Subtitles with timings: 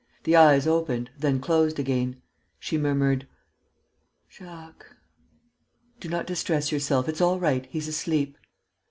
[0.23, 2.23] The eyes opened, then closed again.
[2.59, 3.27] She murmured:
[4.27, 4.95] "Jacques...."
[5.99, 7.07] "Do not distress yourself...
[7.07, 8.35] it's all right he's asleep."